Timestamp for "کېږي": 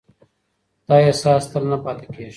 2.13-2.29